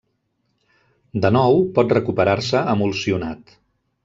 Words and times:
De 1.25 1.31
nou, 1.37 1.59
pot 1.79 1.93
recuperar-se 1.99 2.63
emulsionat. 2.75 3.57